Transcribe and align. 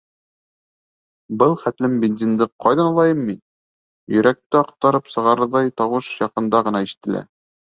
Был 1.41 1.51
хәтлем 1.63 1.97
бензинды 2.05 2.47
ҡайҙан 2.65 2.89
алайым 2.93 3.21
мин.— 3.27 3.37
Йөрәкте 4.15 4.61
аҡтарып 4.63 5.15
сығарырҙай 5.17 5.71
тауыш 5.83 6.09
яҡында 6.27 6.67
ғына 6.71 6.83
ишетелә. 6.89 7.25